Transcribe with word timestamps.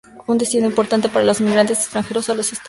Es 0.19 0.23
un 0.27 0.39
destino 0.39 0.65
importante 0.65 1.09
para 1.09 1.23
los 1.25 1.41
inmigrantes 1.41 1.81
extranjeros 1.83 2.27
a 2.27 2.33
los 2.33 2.45
Estados 2.47 2.49
Unidos. 2.49 2.59